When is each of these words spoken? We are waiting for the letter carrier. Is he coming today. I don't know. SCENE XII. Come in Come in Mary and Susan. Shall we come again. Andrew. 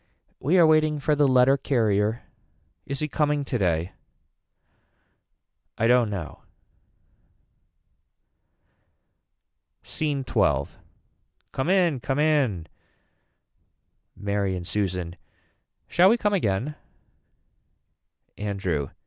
We 0.39 0.57
are 0.57 0.65
waiting 0.65 0.99
for 0.99 1.13
the 1.15 1.27
letter 1.27 1.57
carrier. 1.57 2.23
Is 2.87 2.97
he 3.01 3.07
coming 3.07 3.45
today. 3.45 3.91
I 5.77 5.85
don't 5.87 6.09
know. 6.09 6.39
SCENE 9.83 10.25
XII. 10.27 10.69
Come 11.51 11.69
in 11.69 11.99
Come 11.99 12.17
in 12.17 12.65
Mary 14.17 14.55
and 14.55 14.65
Susan. 14.67 15.15
Shall 15.87 16.09
we 16.09 16.17
come 16.17 16.33
again. 16.33 16.73
Andrew. 18.39 18.89